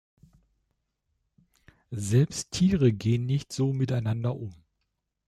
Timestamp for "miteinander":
3.71-4.35